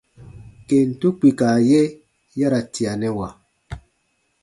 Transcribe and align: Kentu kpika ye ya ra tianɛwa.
Kentu 0.67 1.07
kpika 1.17 1.47
ye 1.69 1.81
ya 2.39 2.47
ra 2.53 2.59
tianɛwa. 2.73 3.27